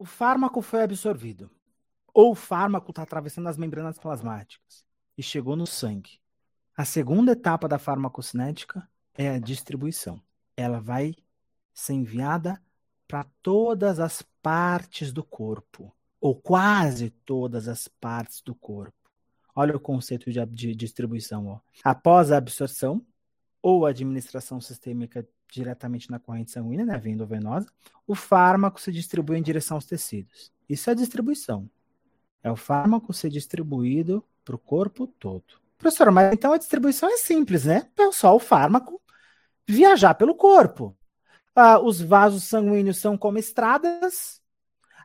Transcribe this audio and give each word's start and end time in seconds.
o 0.00 0.04
fármaco 0.06 0.62
foi 0.62 0.82
absorvido, 0.82 1.50
ou 2.14 2.32
o 2.32 2.34
fármaco 2.34 2.90
está 2.90 3.02
atravessando 3.02 3.48
as 3.48 3.58
membranas 3.58 3.98
plasmáticas 3.98 4.82
e 5.16 5.22
chegou 5.22 5.54
no 5.54 5.66
sangue. 5.66 6.18
A 6.74 6.86
segunda 6.86 7.32
etapa 7.32 7.68
da 7.68 7.78
farmacocinética 7.78 8.88
é 9.14 9.28
a 9.28 9.38
distribuição. 9.38 10.22
Ela 10.56 10.80
vai 10.80 11.14
ser 11.74 11.92
enviada 11.92 12.58
para 13.06 13.26
todas 13.42 14.00
as 14.00 14.22
partes 14.40 15.12
do 15.12 15.22
corpo, 15.22 15.94
ou 16.18 16.34
quase 16.34 17.10
todas 17.10 17.68
as 17.68 17.86
partes 17.86 18.40
do 18.40 18.54
corpo. 18.54 18.96
Olha 19.54 19.76
o 19.76 19.80
conceito 19.80 20.32
de, 20.32 20.46
de 20.46 20.74
distribuição. 20.74 21.46
Ó. 21.46 21.60
Após 21.84 22.32
a 22.32 22.38
absorção 22.38 23.04
ou 23.60 23.84
administração 23.84 24.62
sistêmica 24.62 25.28
diretamente 25.52 26.10
na 26.10 26.18
corrente 26.18 26.50
sanguínea, 26.50 26.84
né, 26.84 26.98
via 26.98 27.12
endovenosa, 27.12 27.66
o 28.06 28.14
fármaco 28.14 28.80
se 28.80 28.92
distribui 28.92 29.38
em 29.38 29.42
direção 29.42 29.76
aos 29.76 29.84
tecidos. 29.84 30.52
Isso 30.68 30.90
é 30.90 30.94
distribuição. 30.94 31.68
É 32.42 32.50
o 32.50 32.56
fármaco 32.56 33.12
ser 33.12 33.30
distribuído 33.30 34.24
para 34.44 34.54
o 34.54 34.58
corpo 34.58 35.06
todo. 35.06 35.44
Professor, 35.76 36.10
mas 36.10 36.32
então 36.32 36.52
a 36.52 36.58
distribuição 36.58 37.08
é 37.08 37.16
simples, 37.16 37.64
né? 37.64 37.88
É 37.98 38.12
só 38.12 38.34
o 38.34 38.38
fármaco 38.38 39.00
viajar 39.66 40.14
pelo 40.14 40.34
corpo. 40.34 40.96
Ah, 41.54 41.78
os 41.78 42.00
vasos 42.00 42.44
sanguíneos 42.44 42.98
são 42.98 43.18
como 43.18 43.38
estradas, 43.38 44.40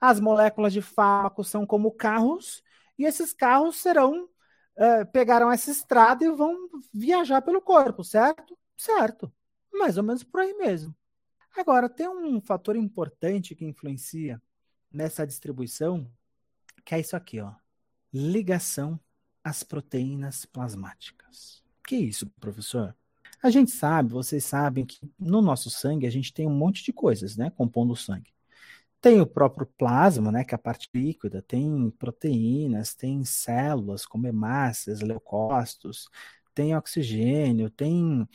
as 0.00 0.18
moléculas 0.18 0.72
de 0.72 0.82
fármaco 0.82 1.44
são 1.44 1.64
como 1.64 1.92
carros, 1.92 2.62
e 2.98 3.04
esses 3.04 3.32
carros 3.32 3.76
serão 3.76 4.24
uh, 4.24 5.06
pegaram 5.12 5.50
essa 5.50 5.70
estrada 5.70 6.24
e 6.24 6.30
vão 6.30 6.56
viajar 6.92 7.42
pelo 7.42 7.60
corpo, 7.60 8.02
certo? 8.02 8.58
Certo. 8.76 9.32
Mais 9.72 9.96
ou 9.96 10.02
menos 10.02 10.22
por 10.22 10.40
aí 10.40 10.54
mesmo. 10.54 10.94
Agora, 11.56 11.88
tem 11.88 12.08
um 12.08 12.40
fator 12.40 12.76
importante 12.76 13.54
que 13.54 13.64
influencia 13.64 14.40
nessa 14.90 15.26
distribuição, 15.26 16.10
que 16.84 16.94
é 16.94 17.00
isso 17.00 17.16
aqui, 17.16 17.40
ó. 17.40 17.52
Ligação 18.12 18.98
às 19.42 19.62
proteínas 19.62 20.44
plasmáticas. 20.44 21.62
Que 21.86 21.96
isso, 21.96 22.26
professor? 22.40 22.96
A 23.42 23.50
gente 23.50 23.72
sabe, 23.72 24.12
vocês 24.12 24.44
sabem 24.44 24.86
que 24.86 25.00
no 25.18 25.42
nosso 25.42 25.68
sangue 25.68 26.06
a 26.06 26.10
gente 26.10 26.32
tem 26.32 26.46
um 26.46 26.54
monte 26.54 26.84
de 26.84 26.92
coisas, 26.92 27.36
né, 27.36 27.50
compondo 27.50 27.92
o 27.92 27.96
sangue. 27.96 28.32
Tem 29.00 29.20
o 29.20 29.26
próprio 29.26 29.66
plasma, 29.66 30.30
né, 30.30 30.44
que 30.44 30.54
é 30.54 30.56
a 30.56 30.58
parte 30.58 30.88
líquida, 30.94 31.42
tem 31.42 31.90
proteínas, 31.98 32.94
tem 32.94 33.24
células 33.24 34.06
como 34.06 34.28
hemácias, 34.28 35.00
leucócitos, 35.00 36.08
tem 36.54 36.76
oxigênio, 36.76 37.68
tem 37.68 38.28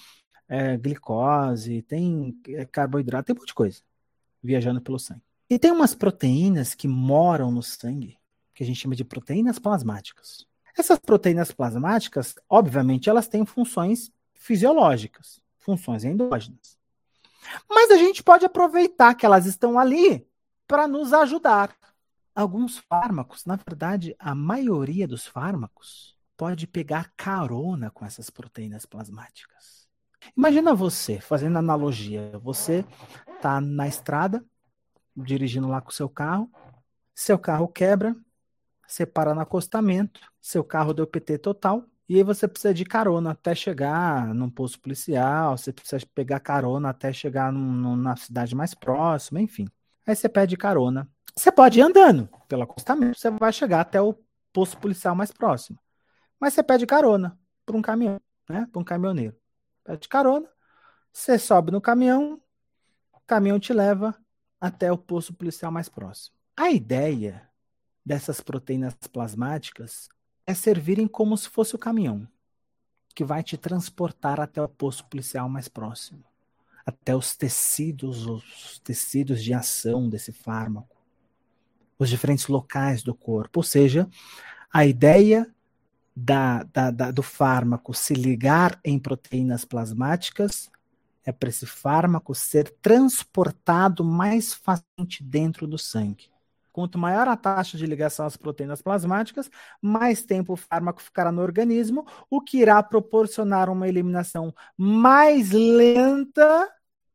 é, 0.48 0.78
glicose, 0.78 1.82
tem 1.84 2.40
é, 2.48 2.66
carboidrato, 2.66 3.28
tem 3.28 3.36
um 3.36 3.40
monte 3.40 3.48
de 3.48 3.54
coisa 3.54 3.82
viajando 4.42 4.82
pelo 4.82 5.00
sangue. 5.00 5.22
E 5.50 5.58
tem 5.58 5.72
umas 5.72 5.96
proteínas 5.96 6.76
que 6.76 6.88
moram 6.88 7.52
no 7.52 7.64
sangue, 7.64 8.18
que 8.54 8.64
a 8.64 8.66
gente 8.66 8.80
chama 8.80 8.96
de 8.96 9.04
proteínas 9.04 9.60
plasmáticas. 9.60 10.46
Essas 10.78 11.00
proteínas 11.00 11.52
plasmáticas, 11.52 12.36
obviamente, 12.50 13.10
elas 13.10 13.28
têm 13.28 13.46
funções 13.46 14.12
fisiológicas, 14.34 15.42
funções 15.58 16.04
endógenas. 16.04 16.78
Mas 17.70 17.92
a 17.92 17.98
gente 17.98 18.22
pode 18.24 18.46
aproveitar 18.46 19.16
que 19.16 19.26
elas 19.26 19.46
estão 19.46 19.80
ali 19.80 20.28
para 20.68 20.88
nos 20.88 21.14
ajudar. 21.14 21.76
Alguns 22.36 22.78
fármacos, 22.78 23.46
na 23.46 23.56
verdade, 23.56 24.16
a 24.20 24.36
maioria 24.36 25.08
dos 25.08 25.26
fármacos 25.26 26.16
pode 26.36 26.68
pegar 26.68 27.12
carona 27.18 27.90
com 27.90 28.06
essas 28.06 28.30
proteínas 28.30 28.86
plasmáticas. 28.86 29.87
Imagina 30.36 30.74
você, 30.74 31.20
fazendo 31.20 31.58
analogia, 31.58 32.38
você 32.44 32.86
está 33.36 33.60
na 33.62 33.88
estrada, 33.88 34.44
dirigindo 35.16 35.68
lá 35.68 35.82
com 35.82 35.92
seu 35.92 36.10
carro, 36.10 36.52
seu 37.14 37.40
carro 37.40 37.68
quebra, 37.68 38.16
você 38.88 39.06
para 39.06 39.34
no 39.34 39.42
acostamento, 39.42 40.22
seu 40.42 40.64
carro 40.64 40.94
deu 40.94 41.08
PT 41.08 41.40
total, 41.40 41.86
e 42.10 42.16
aí 42.16 42.24
você 42.24 42.48
precisa 42.48 42.74
de 42.74 42.86
carona 42.86 43.32
até 43.32 43.54
chegar 43.54 44.34
num 44.34 44.50
posto 44.50 44.80
policial, 44.80 45.58
você 45.58 45.74
precisa 45.74 46.06
pegar 46.16 46.40
carona 46.40 46.90
até 46.90 47.12
chegar 47.12 47.52
num, 47.52 47.96
na 47.98 48.16
cidade 48.16 48.56
mais 48.56 48.74
próxima, 48.74 49.42
enfim. 49.42 49.68
Aí 50.06 50.16
você 50.16 50.30
pede 50.30 50.56
carona. 50.56 51.10
Você 51.36 51.52
pode 51.52 51.80
ir 51.80 51.82
andando 51.82 52.30
pelo 52.48 52.64
acostamento, 52.64 53.20
você 53.20 53.30
vai 53.30 53.52
chegar 53.52 53.82
até 53.82 54.02
o 54.02 54.16
posto 54.54 54.78
policial 54.78 55.16
mais 55.16 55.32
próximo. 55.32 55.78
Mas 56.40 56.54
você 56.54 56.64
pede 56.64 56.86
carona 56.86 57.38
para 57.66 57.76
um 57.76 57.82
caminhão, 57.82 58.22
né? 58.50 58.68
Para 58.72 58.80
um 58.80 58.86
caminhoneiro. 58.86 59.36
Pede 59.88 60.10
carona, 60.10 60.50
você 61.14 61.40
sobe 61.40 61.72
no 61.72 61.80
caminhão, 61.80 62.42
o 63.14 63.22
caminhão 63.22 63.58
te 63.58 63.72
leva 63.72 64.14
até 64.60 64.92
o 64.92 64.98
posto 64.98 65.34
policial 65.34 65.72
mais 65.72 65.88
próximo. 65.88 66.36
A 66.58 66.70
ideia 66.70 67.50
dessas 68.06 68.42
proteínas 68.42 68.94
plasmáticas 69.10 70.10
é 70.46 70.54
servirem 70.54 71.08
como 71.08 71.38
se 71.38 71.48
fosse 71.48 71.74
o 71.74 71.80
caminhão 71.80 72.28
que 73.16 73.24
vai 73.24 73.42
te 73.42 73.56
transportar 73.56 74.42
até 74.42 74.62
o 74.62 74.68
posto 74.68 75.06
policial 75.06 75.48
mais 75.48 75.70
próximo 75.70 76.26
até 76.86 77.14
os 77.14 77.36
tecidos, 77.36 78.26
os 78.26 78.80
tecidos 78.80 79.42
de 79.42 79.54
ação 79.54 80.10
desse 80.10 80.32
fármaco, 80.32 80.96
os 82.00 82.10
diferentes 82.10 82.48
locais 82.48 83.04
do 83.04 83.14
corpo. 83.14 83.60
Ou 83.60 83.64
seja, 83.64 84.10
a 84.72 84.86
ideia 84.86 85.54
da, 86.20 86.64
da, 86.64 86.90
da, 86.90 87.12
do 87.12 87.22
fármaco 87.22 87.94
se 87.94 88.16
ligar 88.16 88.80
em 88.84 88.98
proteínas 88.98 89.64
plasmáticas 89.64 90.68
é 91.24 91.32
para 91.32 91.50
esse 91.50 91.68
fármaco 91.68 92.34
ser 92.34 92.74
transportado 92.82 94.04
mais 94.04 94.52
facilmente 94.52 95.24
dentro 95.24 95.68
do 95.68 95.78
sangue. 95.78 96.32
Quanto 96.74 96.98
maior 96.98 97.28
a 97.28 97.38
taxa 97.38 97.78
de 97.78 97.86
ligação 97.86 98.26
às 98.26 98.36
proteínas 98.36 98.82
plasmáticas, 98.82 99.50
mais 99.80 100.24
tempo 100.24 100.54
o 100.54 100.58
fármaco 100.58 101.04
ficará 101.04 101.32
no 101.32 101.42
organismo, 101.42 102.04
o 102.32 102.42
que 102.42 102.58
irá 102.58 102.82
proporcionar 102.82 103.70
uma 103.70 103.88
eliminação 103.88 104.52
mais 104.76 105.52
lenta 105.52 106.68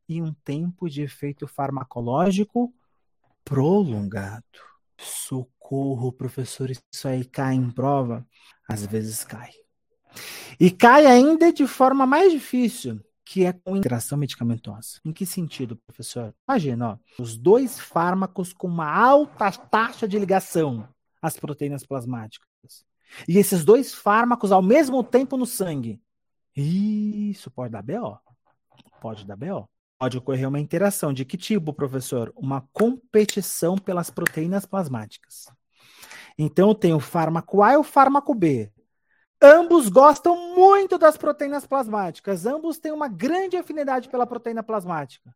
e 0.08 0.22
um 0.22 0.32
tempo 0.44 0.88
de 0.88 1.02
efeito 1.02 1.48
farmacológico 1.48 2.72
prolongado. 3.44 4.71
Socorro, 5.02 6.12
professor, 6.12 6.70
isso 6.70 7.08
aí 7.08 7.24
cai 7.24 7.54
em 7.54 7.70
prova? 7.70 8.26
Às 8.68 8.86
vezes 8.86 9.24
cai. 9.24 9.50
E 10.60 10.70
cai 10.70 11.06
ainda 11.06 11.52
de 11.52 11.66
forma 11.66 12.06
mais 12.06 12.32
difícil, 12.32 13.00
que 13.24 13.44
é 13.44 13.52
com 13.52 13.76
interação 13.76 14.16
medicamentosa. 14.16 15.00
Em 15.04 15.12
que 15.12 15.26
sentido, 15.26 15.76
professor? 15.86 16.34
Imagina, 16.48 16.90
ó, 16.90 17.22
os 17.22 17.36
dois 17.36 17.80
fármacos 17.80 18.52
com 18.52 18.68
uma 18.68 18.90
alta 18.90 19.50
taxa 19.50 20.06
de 20.06 20.18
ligação 20.18 20.88
às 21.20 21.36
proteínas 21.36 21.84
plasmáticas. 21.84 22.46
E 23.28 23.38
esses 23.38 23.64
dois 23.64 23.92
fármacos 23.94 24.52
ao 24.52 24.62
mesmo 24.62 25.02
tempo 25.02 25.36
no 25.36 25.46
sangue. 25.46 26.00
Isso 26.54 27.50
pode 27.50 27.72
dar 27.72 27.82
BO. 27.82 28.18
Pode 29.00 29.26
dar 29.26 29.36
BO 29.36 29.68
pode 30.02 30.18
ocorrer 30.18 30.48
uma 30.48 30.58
interação. 30.58 31.12
De 31.12 31.24
que 31.24 31.36
tipo, 31.36 31.72
professor? 31.72 32.32
Uma 32.34 32.68
competição 32.72 33.78
pelas 33.78 34.10
proteínas 34.10 34.66
plasmáticas. 34.66 35.46
Então, 36.36 36.74
tem 36.74 36.92
o 36.92 36.98
fármaco 36.98 37.62
A 37.62 37.74
e 37.74 37.76
o 37.76 37.84
fármaco 37.84 38.34
B. 38.34 38.72
Ambos 39.40 39.88
gostam 39.88 40.56
muito 40.56 40.98
das 40.98 41.16
proteínas 41.16 41.64
plasmáticas. 41.68 42.46
Ambos 42.46 42.80
têm 42.80 42.90
uma 42.90 43.06
grande 43.06 43.56
afinidade 43.56 44.08
pela 44.08 44.26
proteína 44.26 44.60
plasmática. 44.60 45.32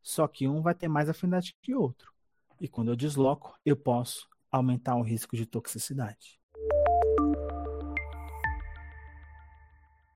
Só 0.00 0.28
que 0.28 0.46
um 0.46 0.62
vai 0.62 0.76
ter 0.76 0.86
mais 0.86 1.08
afinidade 1.08 1.56
que 1.60 1.74
o 1.74 1.80
outro. 1.80 2.12
E 2.60 2.68
quando 2.68 2.92
eu 2.92 2.96
desloco, 2.96 3.58
eu 3.64 3.76
posso 3.76 4.28
aumentar 4.48 4.94
o 4.94 5.02
risco 5.02 5.36
de 5.36 5.44
toxicidade. 5.44 6.37